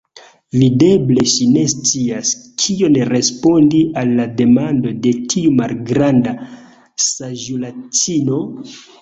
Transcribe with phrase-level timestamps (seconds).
[0.59, 2.31] Videble ŝi ne scias,
[2.63, 6.35] kion respondi al la demando de tiu malgranda
[7.11, 8.43] saĝulaĉino.